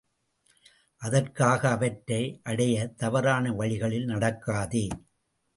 [1.01, 2.39] அதற்காக அவற்றை
[2.43, 4.85] அடைய தவறான வழிகளில் நடக்காதே.